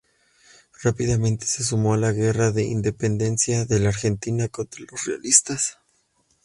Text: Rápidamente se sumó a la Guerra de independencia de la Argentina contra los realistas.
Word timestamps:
Rápidamente 0.81 1.45
se 1.45 1.63
sumó 1.63 1.93
a 1.93 1.97
la 1.97 2.11
Guerra 2.11 2.49
de 2.49 2.63
independencia 2.63 3.65
de 3.65 3.79
la 3.79 3.89
Argentina 3.89 4.47
contra 4.47 4.81
los 4.89 5.05
realistas. 5.05 5.77